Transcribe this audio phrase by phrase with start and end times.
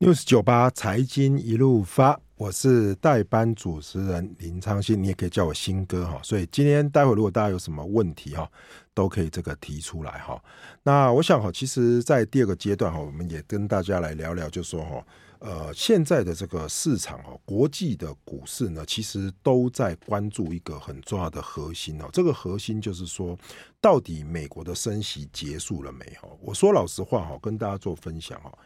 [0.00, 6.20] News 九八财经一路发，我是代班主持人林昌兴，你也可以叫我新哥哈。
[6.22, 8.48] 所以今天待会如果大家有什么问题哈，
[8.94, 10.40] 都可以这个提出来哈。
[10.84, 15.04] 那我想哈，其实，在第二个阶段哈，我们也跟大家来聊聊，就说哈，
[15.40, 22.08] 呃，现在的这个市场哈，国际的股市呢，其实都在关注一个很重要的核心哦。
[22.12, 23.36] 这个核心就是说，
[23.80, 26.06] 到底美国的升息结束了没？
[26.22, 28.56] 有，我说老实话哈，跟大家做分享哈。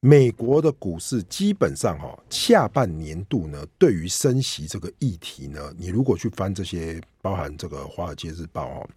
[0.00, 8.88] 美国的股市基本上哈，下半年度呢，对于升息这个议题呢，你如果去翻这些包含这个《华尔街日报》哦，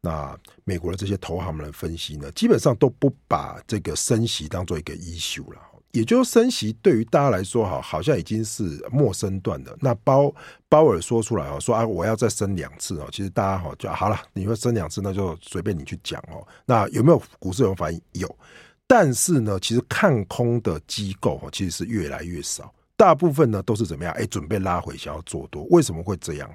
[0.00, 5.60] 那美国的这些投行们的分析呢，基本上都不把这个升息当做一个 issue 了。
[5.90, 9.76] 也就是升息对于大家来说哈，好像已经是陌生段的。
[9.80, 10.34] 那鲍
[10.68, 16.46] 鲍尔说出来哦，说啊，我要再升两次哦，其实大家哈就好了，你说升两次，那就随便你去讲哦。
[16.64, 18.00] 那有没有股市有反应？
[18.12, 18.38] 有。
[18.86, 24.12] 但是呢，其实看空的机构其实是越来越少，大部分呢都是怎么样？
[24.14, 25.64] 哎，准备拉回，想要做多。
[25.70, 26.50] 为什么会这样？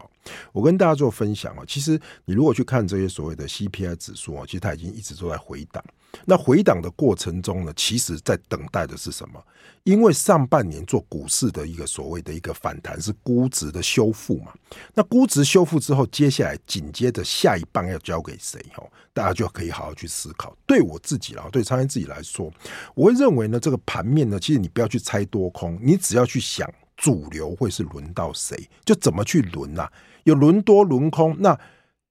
[0.51, 5.83] 我跟大家做分享哦，其实你如果去看这些所谓的 CPI 指数哦，其实它已经一直都在回档。
[6.25, 9.43] 那回档的过程中呢，其实在等待的是什么？
[9.83, 14.53] 因为上半年做股市的一个所谓的一个反弹是估值的修复嘛。
[14.93, 18.59] 那估值修复之后，接下来紧接着下一棒要交给谁？
[18.75, 20.55] 哦，大家就可以好好去思考。
[20.65, 22.51] 对我自己啦，对昌兴自己来说，
[22.93, 29.87] 我会认为呢，这个盘面呢，其实你不要去猜多空，你只要去想主流会是轮到谁，就怎么去轮呐？
[30.23, 31.57] 有轮多轮空那。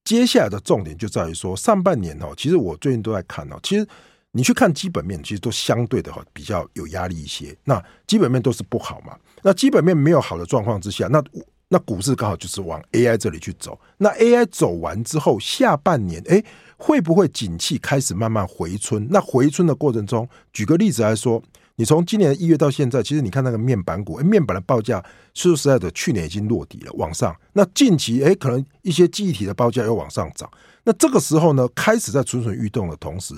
[0.08, 3.86] 接下来的重点就在于说，上半年哦，其实我最近都在看哦，其实
[4.30, 7.54] 你去看基本面，其实都相对的哈比较有压力一些。
[7.64, 11.22] 那基本面都是不好嘛，那基本面没有好的状况之下，那
[11.68, 13.78] 那股市刚好就是往 AI 这里去走。
[13.98, 16.42] 那 AI 走完之后，下半年诶，
[16.78, 19.06] 会不会景气开始慢慢回春？
[19.10, 21.42] 那回春的过程中，举个例子来说。
[21.78, 25.00] 你从今年一月到现在，其实你看那个面板股，哎，面板的报价
[25.32, 27.32] 说实在的，去年已经落底了，往上。
[27.52, 30.50] 那近期，哎，可能一些记忆体的报价又往上涨。
[30.82, 33.32] 那这个时候呢，开始在蠢蠢欲动的同时，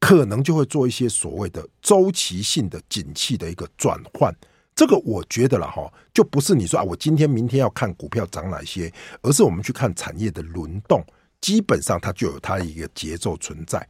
[0.00, 4.34] 可能就会做一些所谓的周期性的景气的一个转换。
[4.74, 8.92] 这个我觉得了哈，就不是你说啊，我今天明天要看股票涨哪些，
[9.22, 11.00] 而是我们去看产业的轮动，
[11.40, 13.86] 基本上它就有它一个节奏存在。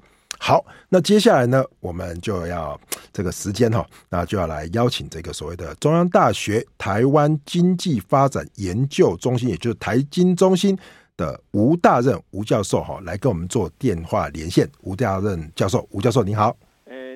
[0.47, 2.79] 好，那接下来呢，我们就要
[3.15, 10.79] 这个时间哈，那就要来邀请这个所谓的中央大学台湾经济发展研究中心，也就是台经中心
[11.17, 14.71] 的吴大任吴教授哈，来跟我们做电话连线。
[14.83, 16.55] 吴大任教授，吴教授您好。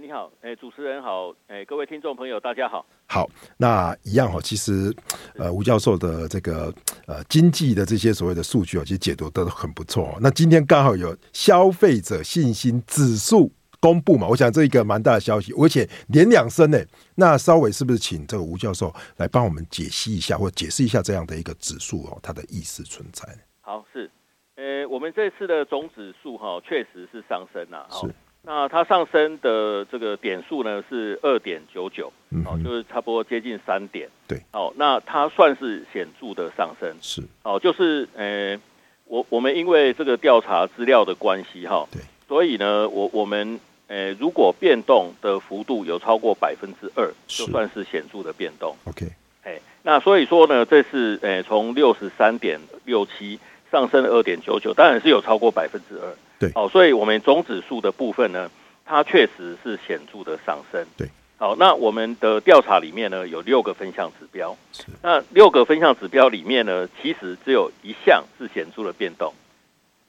[0.09, 2.87] 你好，哎，主持人好，哎，各位听众朋友，大家好。
[3.09, 4.91] 好，那一样哈，其实
[5.37, 6.73] 呃，吴教授的这个
[7.07, 10.17] 呃经济的这些所谓的数据啊，其实解读都很不错。
[10.23, 16.79] 那今天刚好有消费者信心指数公布嘛，我想这一个蛮大的消息，而且连两声呢。
[17.17, 23.29] 那稍微是不是请这个吴教授来帮我们解析一下，或解释一下这样的一个指数哦，它的意思存在？
[23.61, 24.11] 好，是，
[24.55, 28.07] 呃，我们这次的总指数哈，确实是上升了，是。
[28.43, 32.11] 那它上升的这个点数呢是二点九九，
[32.47, 38.59] 哦，就是差不多接近三点，对，哦，那它算是显著的上升，是，哦，就是呃，
[39.05, 49.07] 我我们因为这个调查资料的关系哈，对，所以呢，我我们呃，如果变动的幅度有超过百分之二，就算是显著的变动，OK，
[49.43, 53.39] 哎，那所以说呢，这次呃从六十三点六七
[53.71, 56.15] 上升了二点九九，当然是有超过百分之二。
[56.39, 58.49] 对，好，所以我们总指数的部分呢，
[58.85, 60.87] 它确实是显著的上升。
[60.97, 64.57] 对，好，那我们的调查里面呢，有六个分项指标。
[64.73, 69.35] 是，那六个分项指标里面呢，其实只有一项是显著的变动。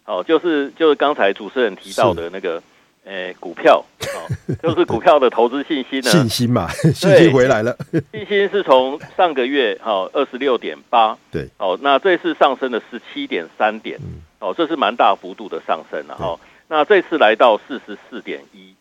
[0.04, 2.62] 好，就是就是刚才主持人提到的那个，
[3.06, 3.84] 诶，股票，
[4.62, 7.76] 就是股票的投资信心呢，信心嘛，信心回来了。
[8.12, 13.98] 信心是从上个月好二十六点八，对，好，那这次上升了十七点三点。
[14.00, 16.40] 嗯哦，这是蛮大幅度的上升了哈。
[16.70, 18.74] 那这次来到四十四点一，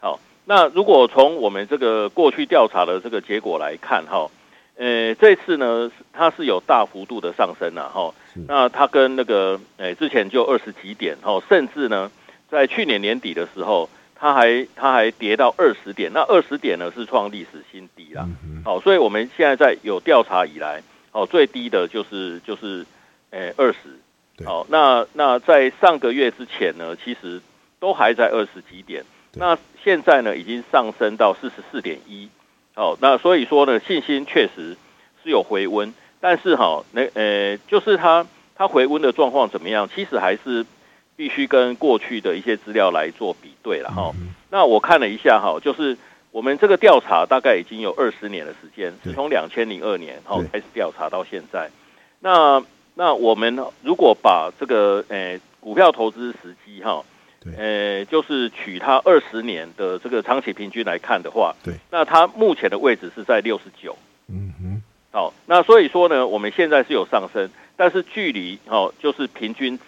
[0.00, 4.30] 好，那如果从我们这个过去调查的这个结果来看哈，
[4.76, 8.14] 呃，这次呢它是有大幅度的上升了哈。
[8.48, 12.10] 那它跟那个呃之前就二十几点哈，甚至呢
[12.50, 18.26] 在去年年底的时候，它还它还跌到二十点，那二十点呢是创历史新低啦。
[18.64, 20.82] 好，所以我们现在在有调查以来，
[21.12, 22.86] 哦，最低的就是就是
[23.30, 23.78] 呃二十。
[24.44, 27.40] 好，那那在上个月之前呢，其实
[27.80, 29.04] 都还在二十几点，
[29.34, 32.28] 那现在呢已经上升到四十四点一，
[32.74, 34.76] 好，那所以说呢，信心确实
[35.22, 39.88] 是有回温，但是哈，那呃，就是它它回温的状况怎么样？
[39.94, 40.64] 其实还是
[41.16, 44.12] 必须跟过去的一些资料来做比对了哈。
[44.50, 45.98] 那我看了一下哈，就是
[46.30, 51.70] 我们这个调查大概已经有二十年的时间，是从两千零二年哈开始调查到现在。
[52.20, 52.62] 那
[52.98, 57.04] 那我们如果把这个诶、欸、股票投资时机哈，
[57.56, 63.96] 诶、欸、就是取它二十年的这个长期平均来看的话，对，那它目前的位置是在六十九。
[64.26, 69.84] 嗯哼，好，那所以说呢，我们现在是有上升，但是距离哦就是平均值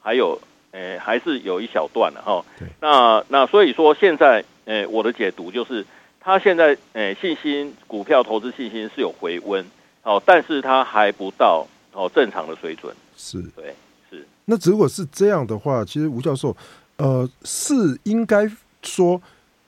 [0.00, 0.40] 还有
[0.72, 2.42] 诶、欸、还是有一小段的哈。
[2.58, 4.42] 对，那那所以说现在。
[4.66, 5.86] 诶、欸，我的解读就是，
[6.18, 9.64] 它现在诶、欸、信心股票投资信心是有回温，
[10.02, 12.94] 哦，但是它还不到哦正常的水准。
[13.16, 13.74] 是，对，
[14.10, 14.24] 是。
[14.44, 16.56] 那如果是这样的话，其实吴教授，
[16.98, 18.48] 呃，是应该
[18.82, 19.20] 说，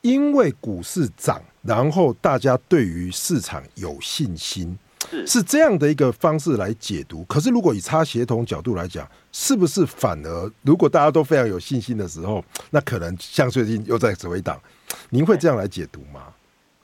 [0.02, 4.78] 因为股市涨，然后大家对于市场有信心。
[5.10, 14.60] 是是这样的一个方式来解读，可是如果以差协同角度来讲，是不是反而如果大家都非常有信心的时候，那可能像最近又在指挥党，
[15.08, 16.24] 您会这样来解读吗？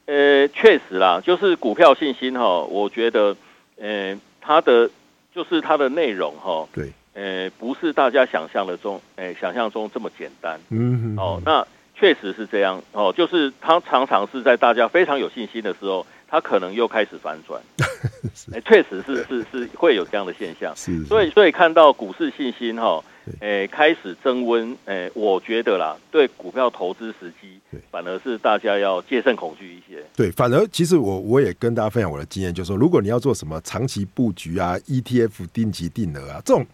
[0.07, 3.37] 呃，确实啦，就是股票信心哈，我觉得，
[3.77, 4.89] 呃，它的
[5.35, 10.61] 就是它的内容哈，对，呃，不是大家想象的中，呃，想象中这么简单。
[10.71, 16.07] 嗯哼，哦，那确实是这样哦，就是它常常是在大家非常有信心的时候。
[16.27, 17.63] 它可能又开始反转，
[18.53, 21.05] 哎，确实是是是会有这样的现象，是。
[21.05, 23.01] 所以所以看到股市信心哈，
[23.41, 27.59] 哎，开始增温，哎，我觉得啦，对股票投资时机，
[27.91, 30.03] 反而是大家要戒慎恐惧一些。
[30.17, 36.67] 对，反而其实我我也跟大家分享我的经验，就是说，如果你要做什么长期布局啊，ETF 定期定额啊，这种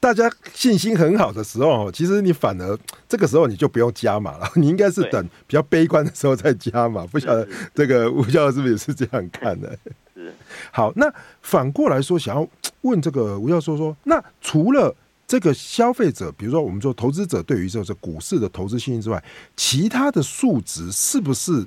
[0.00, 7.06] 大家信心很好的时候，其实你反而这个时候你就不用加码了， 你应该是等比较悲观的时候再加码。
[7.06, 8.96] 不晓得这个吴教授是不是也是？
[8.96, 9.78] 这样看的，
[10.14, 10.32] 是
[10.70, 10.90] 好。
[10.96, 11.12] 那
[11.42, 12.48] 反过来说，想要
[12.80, 14.94] 问这个吴教授说，那除了
[15.26, 19.22] 这个消费者，比如说我们说投资者对于这个股市的投资信心之外，
[19.56, 21.66] 其他的数值是不是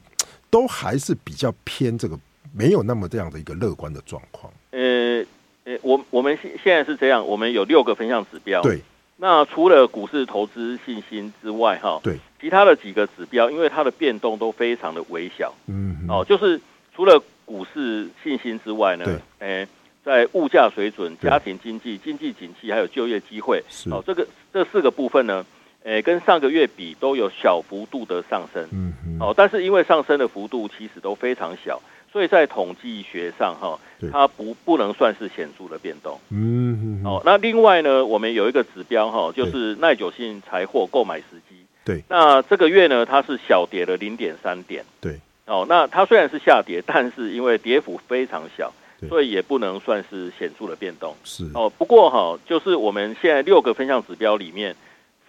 [0.50, 2.18] 都还是比较偏这个
[2.54, 4.52] 没有那么这样的一个乐观的状况？
[4.72, 5.24] 呃
[5.66, 8.62] 呃，我我们现现在是这样，我们有六个分项指标。
[8.62, 8.82] 对，
[9.18, 15.54] 那除了股市投资信心之外，哈，对，其他的几个指标，因为它的变动都非常的微小。
[15.68, 16.60] 嗯，哦，就是。
[16.96, 19.06] 除了股市信心之外呢，
[19.38, 19.66] 诶，
[20.10, 25.46] 在物价水准、家庭经济、经济景气还有就业机会，哦，这个这四个部分呢，
[25.84, 31.80] 诶，跟上个月比都有小幅度的上升，嗯，哦，但是因为上升的幅度其实都非常小，
[32.12, 33.80] 所以在统计学上哈，
[34.12, 41.56] 它不不能算是显著的变动，嗯，哦，那另外呢，我们有一个指标哈，就是耐久性财货购买时机，
[41.86, 45.20] 对，那这个月呢，它是小跌了零点三点，对。
[45.46, 48.72] 哦，那它虽然是下跌，但是因为跌幅非常小，
[49.08, 51.16] 所以也不能算是显著的变动。
[51.24, 54.76] 是哦，不过哈、哦，就是我们现在六个分项指标里面，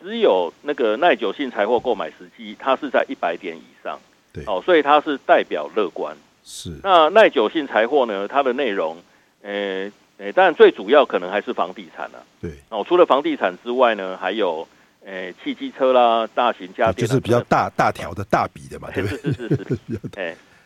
[0.03, 3.99] 只有那个耐久性财货购买时机，它是在一百点以上。
[4.33, 6.17] 对，哦，所以它是代表乐观。
[6.45, 6.79] 是。
[6.83, 8.27] 那耐久性财货呢？
[8.27, 8.97] 它的内容，
[9.43, 12.25] 诶诶，当然最主要可能还是房地产了、啊。
[12.41, 12.53] 对。
[12.71, 14.67] 哦，除了房地产之外呢，还有。
[15.03, 19.17] 诶，汽机车啦，大型家电就是比较大大条的大笔的嘛，对不对？
[19.33, 19.69] 是是是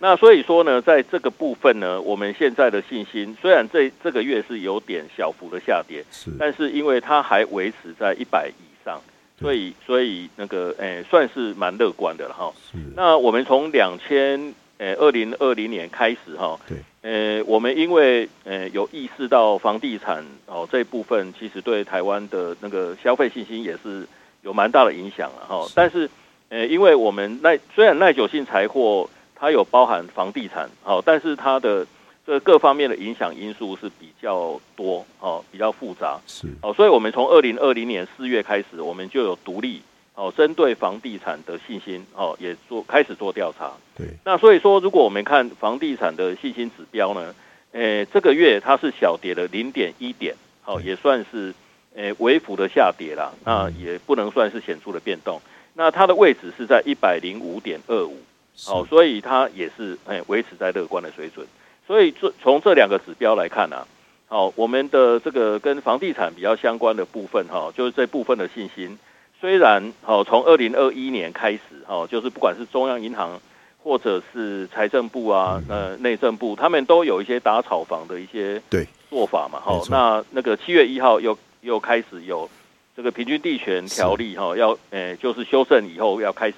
[0.04, 9.00] 那所以说呢，在这个部分呢，我们现在的信心虽然这这个月是有点小幅的下跌，是，但是因为它还维持在一百以上，
[9.40, 12.52] 所以所以那个诶，算是蛮乐观的了哈。
[12.70, 12.76] 是。
[12.94, 24.06] 那我们从两千诶二零二零年开始哈，对，诶，我们因为诶有意识到房地产哦这一部分其实对台湾的那个消费信心也是。
[24.44, 26.06] 有蛮大的影响了哈，但是，
[26.50, 31.86] 呃，因为我们耐虽然耐久性财货它有包含房地产，好，但是它的
[32.26, 39.82] 这各方面的影响因素是比较多，哦，比较复杂，是，哦，所以我们从二零二零年四月开始，我们就有独立，
[40.14, 47.34] 哦，针对房地产的信心，哦，也做开始做调查，对，那所以说，如果我们看房地产的信心指标呢，
[47.72, 51.54] 诶，这个月它是小跌了零点一点，好，也算是。
[51.96, 55.40] 诶，微幅的下跌啦，那也不能算是显著的变动。
[55.74, 58.18] 那它的位置是在一百零五点二五，
[58.62, 61.46] 好，所以它也是哎维持在乐观的水准。
[61.86, 63.86] 所以这从这两个指标来看啊，
[64.26, 68.98] 好，我们的这个跟房地产比较相关的部分哈，就是这部分的信心，
[69.40, 73.40] 虽然好从二零二一年开始哈，就是不管是中央银行
[73.82, 81.36] 或者是财政部啊，呃内政部，他们都有一些打炒房的一些对做法嘛，好，那那个七月一号又。
[81.64, 82.46] 又开始有
[82.94, 86.56] 这个平均地权条例哈，要诶、欸、就是修正以后要开始。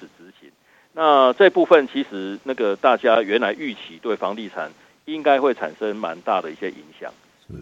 [0.97, 4.71] 那这部分其实那个大家原来预期对房地产
[5.05, 7.13] 应该会产生蛮大的一些影响。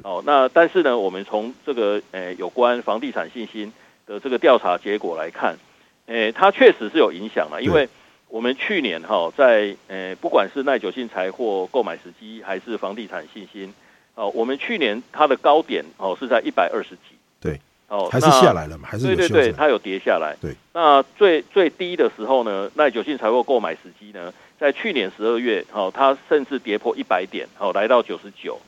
[0.04, 3.74] 哦，那但是呢，我们从这个诶、欸、有关房地产信心
[4.08, 5.58] 的这个调查结果来看，
[6.06, 7.90] 诶、欸，它确实是有影响了，因为。
[8.28, 13.72] 我们去年哈在呃不管是耐久性财货购买时机还是房地产信心，
[14.16, 20.56] 哦，我们去年它的高点哦是在一百二十几，对，哦，还是下来了嘛，还是对对对，它有跌下来，对。
[20.74, 28.60] 那最最低的时候呢，耐久性财货购买时机呢，在去年十二月，哦，它甚至跌破一百点，哦，来到九十九。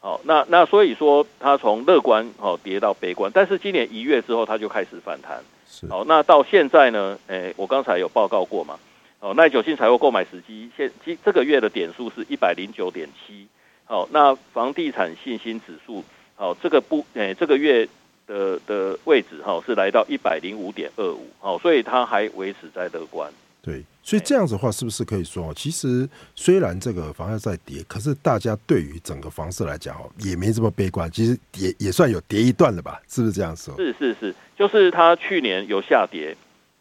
[0.00, 5.42] 哦，那那所以说，它从乐观哦跌到悲观，但是今年一月之后，它就开始反弹。
[5.68, 7.18] 是，哦，那到现在呢？
[7.26, 8.78] 诶、欸，我刚才有报告过嘛？
[9.18, 13.48] 哦，耐久性财货购买时机现今这个月的点数是一百零九点七。
[13.84, 16.04] 好，那房地产信心指数，
[16.36, 17.88] 好，这个不诶、欸，这个月
[18.26, 21.26] 的的位置哈是来到一百零五点二五。
[21.38, 23.30] 好，所以它还维持在乐观。
[23.62, 33.02] 对，所以这样子的话，是不是可以说，其实虽然这个房价在跌，可是大家对于整个房市来讲哦，也没这么悲观，其实也也算有跌一段了吧？
[33.08, 33.74] 是不是这样说？
[33.76, 36.36] 是是是，就是它去年有下跌，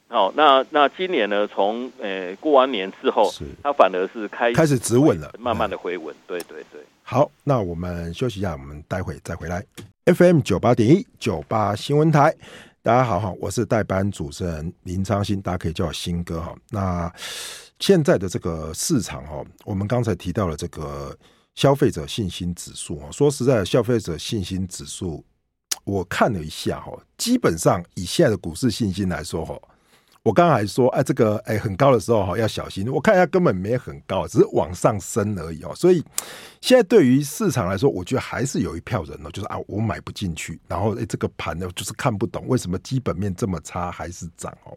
[0.09, 1.47] 好，那那今年呢？
[1.47, 6.15] 从呃过完年之后，是它反而是开开始止稳了，慢慢的回稳。
[6.27, 6.79] 对对对。
[7.01, 9.65] 好，那我们休息一下，我们待会再回来。
[10.05, 12.31] FM 九八点一九八新闻台。
[12.83, 16.55] 大家好，哈，我是代班主持人林昌新，大家可以叫我新哥哈。
[16.69, 17.11] 那
[17.79, 21.17] 现在的这个市场哈，我们刚才提到了这个
[21.55, 25.25] 消费者信心指数哈，说实在的，消费者信心指数，
[25.83, 29.59] 我看了一下哈，基本上以现在的股市信心来说哈。
[30.25, 32.91] 我刚才还说，哎，这个哎很高的时候哈要小心。
[32.91, 35.71] 我看一下根本没很高，只是往上升而已哦。
[35.75, 36.03] 所以
[36.61, 44.75] 现在对于市场来说，我觉得还是有一票人呢，就是啊我买不进去，然后哎这个盘呢就是看不懂为什么基本面这么差还是涨哦。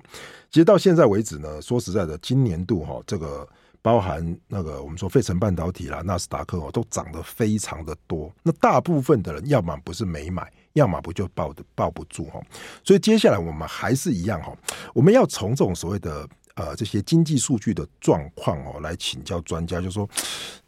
[0.51, 3.49] 其实到现在为止呢，说实在的，今年度哈这个
[3.81, 8.31] 包含那个我们说费城半导体啦、纳斯达克哦都涨得非常的多。
[8.43, 10.53] 那大部分的人要么不是没买。
[10.75, 12.41] 要么不就抱的抱不住哈，
[12.85, 14.57] 所以接下来我们还是一样哈，
[14.95, 20.09] 我们要从这种所谓的呃这些经济数据的状况哦来请教专家，就是说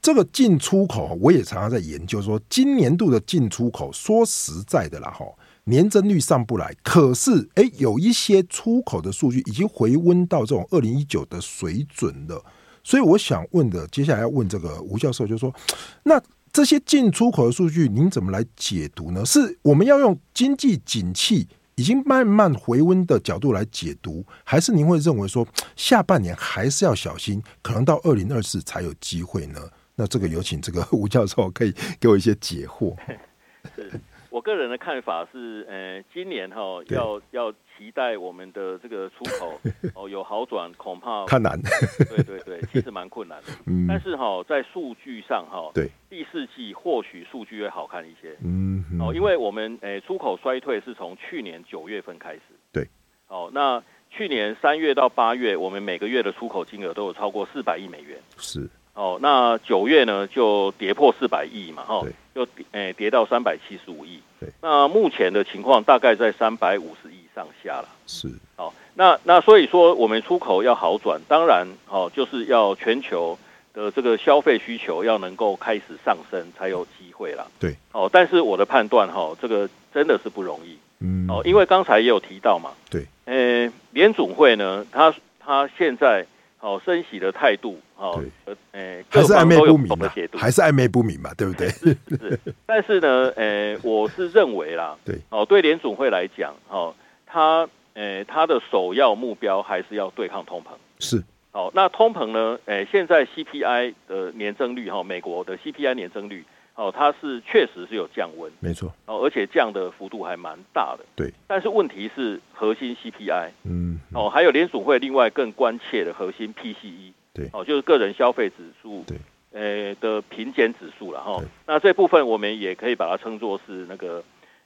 [0.02, 5.24] 这个进出口，我也常常在研究说，今年度的进出口，说实在的啦哈，
[5.64, 12.44] 年增率上不来，可是哎有一些出口的数据已经回温到这种二零一九的水准了，
[12.82, 15.54] 所以我想问的，接下来要问这个吴教授，就是说
[16.02, 16.20] 那。
[16.52, 19.24] 这些进出口的数据，您怎么来解读呢？
[19.24, 29.60] 是我们要用经济景气已经慢慢回温的角度来解读，还是您会认为说下半年还是要小心，可能到二零二四才有机会呢？
[29.94, 32.96] 那这个有请这个吴教授可以给我一些解惑。
[34.30, 39.60] 我个人的看法是，呃，今年哈要要期待我们的这个出口
[39.94, 41.60] 哦有好转，恐怕 太难。
[42.08, 43.48] 对对对， 其实蛮困难的。
[43.66, 48.36] 嗯，但是哈在数据上哈，对第四季或许数据会好看一些。
[48.44, 52.42] 嗯，哦，因为我们诶出口衰退是从去年九月份开始。
[52.72, 52.86] 对。
[53.26, 58.18] 哦，那去年三月到八月，我们每个月的出口金额都有超过四百亿美元。
[58.38, 58.68] 是。
[58.94, 62.04] 哦，那九月呢就跌破四百亿嘛，哈，
[62.34, 64.20] 就跌诶跌到三百七十五亿。
[64.38, 67.88] 对，那目前的情况大概在三百五十亿上下了。
[68.06, 73.38] 是，哦，那那所以说我们出口要好转，当然哦就是要全球
[73.72, 77.46] 的这个消费需求要能够开始上升才有机会啦。
[77.58, 80.76] 对，哦，但是我的判断哈，这个真的是不容易。
[80.98, 82.72] 嗯，哦，因为刚才也有提到嘛。
[82.90, 86.26] 对，诶，联总会呢，他他现在。
[86.62, 91.68] 好，升息的态度，好，呃，诶，还是暧昧不明嘛，还是暧昧不明嘛，对不对？
[91.70, 96.94] 是是，但是呢，诶，我是认为啦， 对，哦，对联总会来讲，哦，
[97.26, 106.44] 他，诶，他的首要目标还是要对抗通膨，是，好，那通膨呢，诶，现在 CPI 的年增率，哈，美国的 CPI 年增率。
[106.76, 108.90] 哦，它是确实是有降温，没错。
[109.04, 111.04] 哦，而且降的幅度还蛮大的。
[111.14, 111.30] 对。
[111.46, 114.14] 但是问题是核心 CPI，嗯，嗯。
[114.14, 117.50] 哦，还有联储会另外更关切的核心 PCE，对。
[117.52, 119.18] 哦，就是个人消费指数，对。
[119.52, 121.42] 呃的平减指数了哈。
[121.66, 124.22] 那这部分我们也可以把它称作是那个，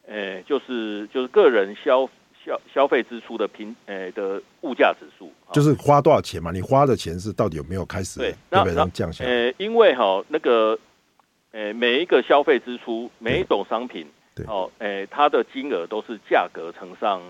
[0.07, 2.07] 呃，就是就是个人消
[2.45, 6.53] 消消费支出的平呃的物价指数，就是花多少钱嘛？
[6.53, 9.31] 你花的钱是到底有没有开始对对不对降下来？
[9.31, 10.79] 呃，因为哈那个。
[11.55, 17.23] 诶，每一个消费支出，每一种商品，对，哦，诶，它的金额都是价格乘上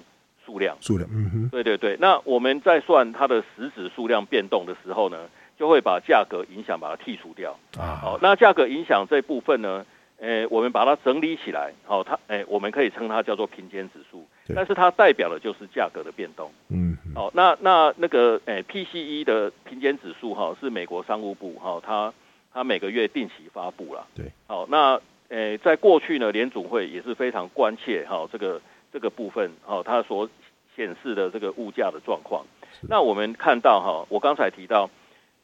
[0.46, 1.94] 数量，数量，嗯哼，对对对。
[2.00, 5.28] 那我们在算它的实质数量变动的时候呢，
[5.58, 8.00] 就会把价格影响把它剔除掉啊。
[8.00, 9.84] 好，那价格影响这部分呢，
[10.20, 14.26] 诶，我们把它整理起来，好，它，诶，我们可以称它叫做平减指数，
[14.56, 22.10] 但是它代表的就是价格的变动，嗯，好，那那那个，诶，PCE 的平减指数，哈，是美国商务部，哈，它。
[22.54, 30.30] 它每个月定期发布了，对，好，那诶，在过去呢，联总会也是非常关切哈，这个这个部分，哦，它所
[30.76, 32.46] 显示的这个物价的状况。
[32.88, 34.88] 那我们看到哈，我刚才提到，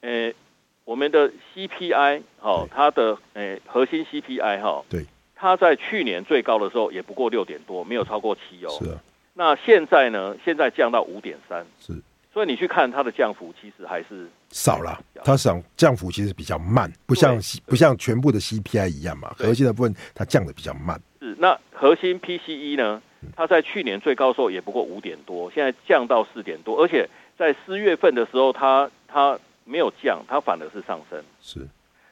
[0.02, 0.32] 呃，
[0.84, 8.70] 我们的 CPI 哈，它的诶核心 CPI 哈，对，它在去年最高的时候也不过六点多，没有超过七哦。
[8.78, 9.02] 是啊。
[9.34, 10.36] 那现在呢？
[10.44, 11.66] 现在降到五点三。
[11.80, 12.00] 是。
[12.32, 15.02] 所以你去看它的降幅，其实还是少了。
[15.25, 19.34] 它想降幅其实比较慢，不像不像全部的 CPI 一样嘛。
[19.37, 21.00] 核心的部分它降的比较慢。
[21.20, 21.34] 是。
[21.38, 23.02] 那核心 PCE 呢？
[23.37, 27.06] 它在去年最高的时候也不过五点多，现在降到四点多，而且
[27.37, 31.22] 在四月份的时候，它它没有降，它反而是上升。
[31.42, 31.66] 是。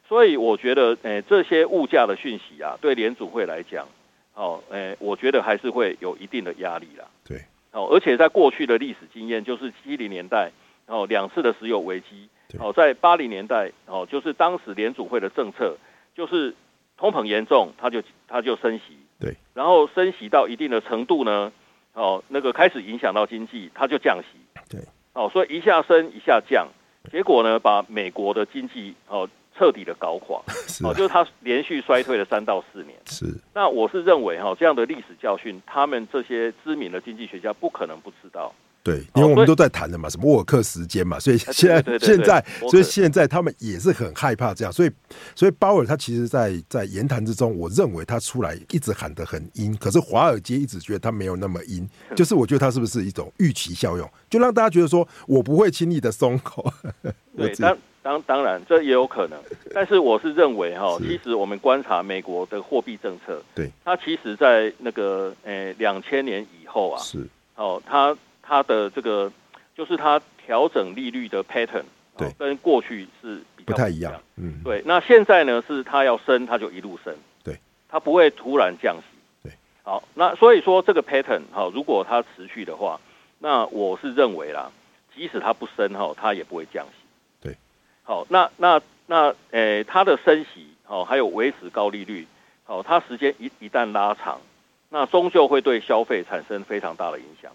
[0.09, 3.87] 所以我觉得，诶、欸，这些物价的讯息啊，对联储会来讲，
[4.35, 7.05] 哦，诶、欸，我觉得还是会有一定的压力啦。
[7.25, 7.43] 对。
[7.73, 10.51] 哦，而且在过去的历史经验，就是七零年代，
[10.87, 15.77] 哦，两次的石油危机，哦，在八零年代，哦，就是当时联储会的政策，
[16.15, 16.55] 就是
[16.97, 21.53] 通膨严重，它就它就升息，对，然后升息到一定的程度呢，
[21.93, 24.39] 哦，那个开始影响到经济，它就降息，
[24.71, 24.81] 对，
[25.13, 26.69] 哦，所以一下升一下降，
[27.11, 29.29] 结果呢，把美国的经济，哦。
[29.59, 30.41] 彻底的搞垮，
[30.85, 32.95] 哦，就是它连续衰退了三到四年。
[33.07, 38.55] 是，那我是认为哈，这样的历史教训，他们这些知名的经济学家不可能不知道。
[38.85, 44.91] 对，因为我们都在谈的嘛，什么沃尔克时间嘛，所以现在现在，所以现在他们也是很害怕这样，所以
[45.35, 51.87] 所以鲍尔他其实在在言谈之中，我认为他出来一直喊得很阴，可是华尔街一直觉得他没有那么阴，
[52.17, 56.73] 就是我觉得他是不是一种预期效用，就让大家觉得说我不会轻易的松口。
[57.37, 57.77] 对，当
[58.09, 59.39] 当当然这也有可能，
[59.75, 68.17] 但是我是认为哈，其实我们观察美国的货币政策，对，它其实在那个呃两千年以后啊，是哦，它。
[68.51, 69.31] 它的这个
[69.77, 71.85] 就是它调整利率的 pattern，
[72.17, 74.11] 对，跟过去是比较不太一样。
[74.37, 74.83] 嗯，对。
[74.87, 77.59] 那现在呢，是它要升，它就一路升，对，
[77.91, 79.03] 它不会突然降息。
[79.43, 82.99] 对，好，那所以说这个 pattern 哈，如果它持续的话，
[83.39, 84.73] 那我是认为啦，
[85.15, 86.98] 即使它不升哈，它也不会降息。
[88.09, 92.27] 对，好，那那那诶，它的升息哦，还有维持高利率，
[92.65, 94.41] 好，它时间一一旦拉长，
[94.89, 97.53] 那终究会对消费产生非常大的影响。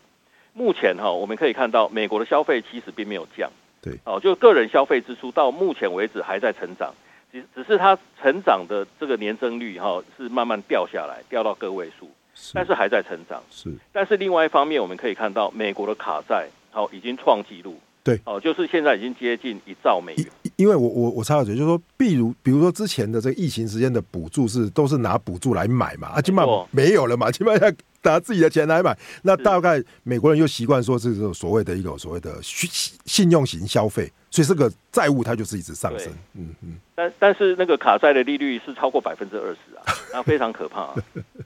[0.53, 3.49] 目前哈，我们可以看到美国的消费其实并没有降，
[3.81, 6.93] 对，哦，就个人消费支出到目前为止还在成长，
[7.31, 12.07] 只只是它成长的这个年增率哈是慢慢掉下来，掉到个位数，
[12.53, 13.75] 但是还在成长，是。
[13.91, 20.27] 但是另外一方面，我们可以看到美国的卡债好已经创纪录，对，哦，就是现在已经接近一兆美元。
[20.55, 27.71] 因为我我我插个嘴，就是说，比如比如说之前的这个疫情时间的补助是都是拿补助来买嘛，啊，起码没有了嘛，起码要。
[28.05, 32.69] 拿自己的钱来买，那大概美国人又习惯说这种所谓的一个所谓的信
[33.05, 36.11] 信用型消费，所以这个债务它就是一直上升。
[36.33, 36.75] 嗯嗯。
[36.93, 40.95] 但但是那个卡债的利率是超过百分之二十啊，那非常可怕啊。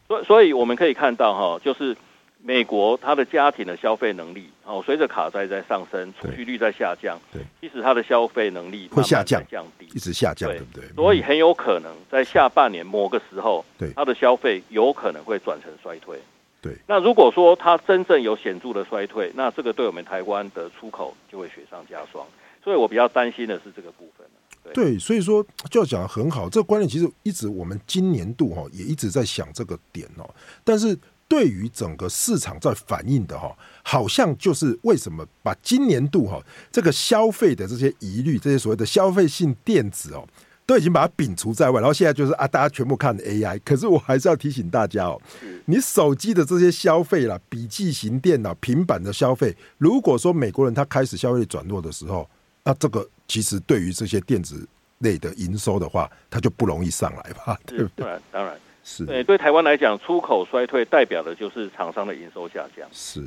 [0.08, 1.96] 所以所以我们可以看到哈，就是
[2.41, 10.88] 美国它的家庭的消费能力哦，随着卡债在上升，储蓄率在下降，对，其实它的消费能力会下降降低，一直下降，对不对？
[10.95, 16.17] 所以很有可能在下半年某个时候，对它的消费有可能会转成衰退。
[16.62, 22.26] 对，那如果说它真正有显著的衰退，那这个对我们台湾的出口就会雪上加霜。
[22.63, 24.26] 所以我比较担心的是这个部分。
[24.73, 30.30] 对，所以说就要讲得很好，这个观念其实一直我们今年度哈也一直在想这个点哦。
[30.65, 40.27] 但是对于整个市场在反映的哈，好像就是为什么把今年度哈这个消费的这些疑虑，这些所谓的消费性电子哦。
[40.65, 43.57] 都已经把它摒除在外，然后现在就是啊，大家全部看 AI。
[43.63, 45.17] 可是我还是要提醒大家哦，
[45.63, 52.29] 你手机的这些消费啦，笔记型电脑、平板的消费，如果说美国人他开始消费转弱的时候，
[52.65, 57.57] 那这个其实对于这些电子类的营收的话，它就不容易上来吧？
[57.65, 58.03] 对不对？
[58.03, 59.06] 当然，当然是。
[59.06, 62.88] 对，对台湾来讲，出口衰退代表的就是厂商的营收下降。
[62.93, 63.21] 是。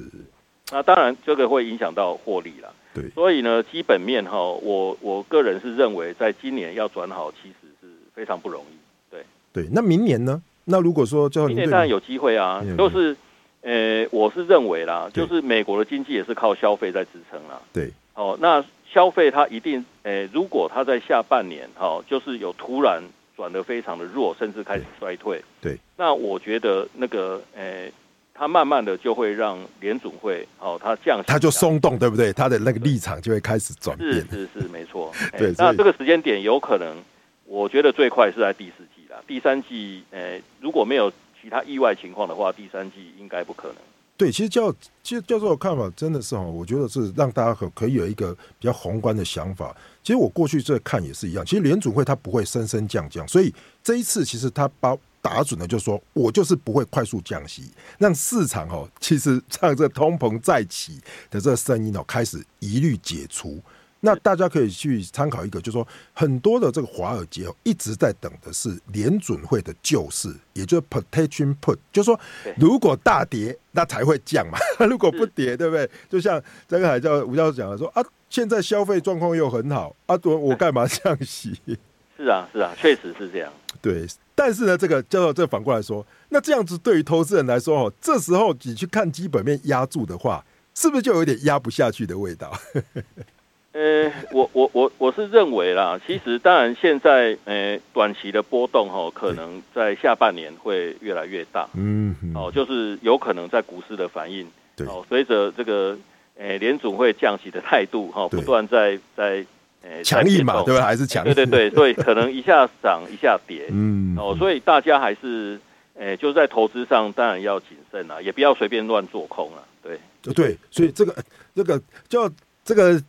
[0.72, 2.72] 那当然，这个会影响到获利了。
[2.94, 8.74] 对，所以呢，基本面哈，我我个人是认为，在今年要转好，其实是非常不容易。
[9.10, 10.40] 对对，那明年呢？
[10.64, 13.16] 那如果说叫明年当然有机会啊，就是
[13.62, 17.60] 呃，我是认为啦，就是美国的经济也是靠消费在支撑啦。
[17.72, 23.02] 对，哦，那消费它一定，呃，如果它在下半年哈，就是有突然
[23.40, 27.88] 转得非常的弱，甚至开始衰退，对，那我觉得那个呃。
[28.32, 32.32] 它慢慢的就会让联准会哦，它降息，它就松动，对不对？
[32.32, 34.14] 它的那个立场就会开始转变。
[34.14, 35.12] 是是是，没错。
[35.36, 36.96] 对，那这个时间点有可能，
[37.44, 39.18] 我觉得最快是在第四季啦。
[39.26, 43.76] 第三季，呃，如果没有其他意外情况的话，第三季应该不可能。
[44.20, 44.70] 对，其实教
[45.02, 49.74] 其实教授的看法真的是哈，我觉得是让大家可可以有一个比较宏观的想法。
[50.02, 53.50] 其实我过去这看也是一样，其实联准会它不会升升降降，所以
[53.82, 63.58] 这一次其实它把打准了，就说我就是不会快速降息，让市场哦，其实 让这通膨再起的这个声音哦，开始一律解除。
[64.00, 72.18] 那大家可以去参考一个，就是说很多的这个华尔街哦，一直在等的是联准会的救市，也就是 protection put，就是说
[72.56, 74.58] 如果大跌，那才会降嘛。
[74.88, 75.88] 如果不跌，对不对？
[76.08, 81.54] 就像这个还叫吴教授讲的说啊，现在消费状况又很好啊，我我干嘛降息？
[82.16, 83.52] 是啊，是啊，确实是这样。
[83.82, 92.50] 对，但是呢，这个教授这反过来说，那这样子对于投资人来说哦，这时候你去看基本面压住的话，是不是就有点压不下去的味道？
[93.72, 105.96] 呃，我我我我是认为啦，其实当然现在呃短期的波动哈，可能在下半年会越来越大，嗯，哦，就是有可能在股市的反应，对，哦，随着这个
[106.36, 109.46] 呃联总会降息的态度哈，不断在在
[109.82, 110.84] 呃强硬嘛，对吧？
[110.84, 115.60] 还是强硬，对对对， 所以可能一下涨一下跌，嗯，哦，所以大家还是
[115.94, 119.96] 呃就在投资上当然要谨慎啊，也不要随便乱做空啊，对，
[120.34, 121.14] 对，所以这个
[121.54, 122.28] 这个叫
[122.64, 123.00] 这个。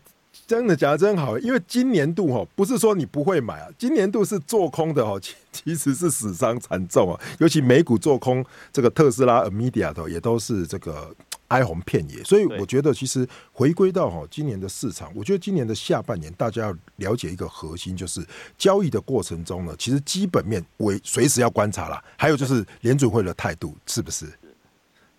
[0.52, 0.98] 真的假的？
[0.98, 11.16] 真好，因为今年度哈不是说你不会买啊，今年度是做空的哦，其 其实是死伤惨重啊，尤其美股做空这个特斯拉、NVIDIA 的也都是这个
[11.48, 18.22] 哀鸿遍野，所以我觉得其实回归到哈今年的市场，我觉得今年的下半年大家要了解一个核心，就是
[18.58, 24.26] 交易的过程中呢，其实基本面为随时要观察啦，还有就是联准会的态度是不是？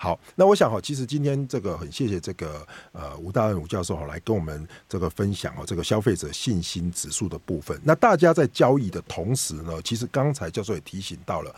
[0.02, 7.80] 好，那我想哈，其实今天这个很谢谢这个呃吴大任吴教授哈来跟我们这个分享哦，这个消费者信心指数的部分。
[7.84, 11.54] 那大家在交易的同时呢，其实刚才教授也提醒到了，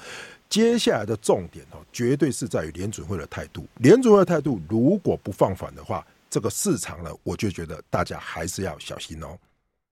[0.50, 3.66] 接下来的重点哦，绝对是在于联准会的态度。
[3.76, 9.38] 联准会的态度如果不放缓的话，这个市场呢，我就觉得大家还是要小心哦。